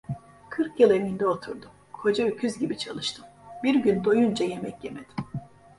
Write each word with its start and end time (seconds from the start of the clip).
Kırk 0.49 0.79
yıl 0.79 0.91
evinde 0.91 1.25
oturdum, 1.27 1.69
koca 1.93 2.25
öküz 2.27 2.57
gibi 2.57 2.77
çalıştım, 2.77 3.25
bir 3.63 3.75
gün 3.75 4.03
doyunca 4.03 4.45
yemek 4.45 4.83
yemedim… 4.83 5.15